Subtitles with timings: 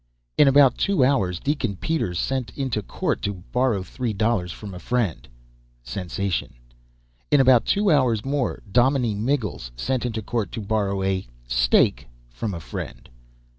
[0.35, 4.79] In about two hours Deacon Peters sent into court to borrow three dollars from a
[4.79, 5.27] friend.
[5.83, 6.55] [Sensation.]
[7.29, 12.55] In about two hours more Dominie Miggles sent into court to borrow a "stake" from
[12.55, 13.09] a friend.